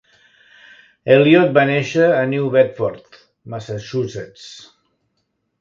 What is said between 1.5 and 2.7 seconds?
va néixer a New